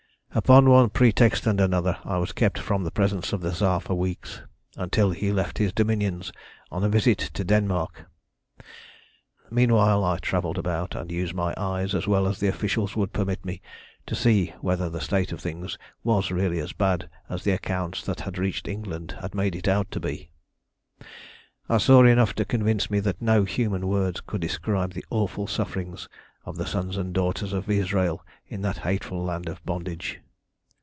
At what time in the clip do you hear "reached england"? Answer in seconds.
18.37-19.17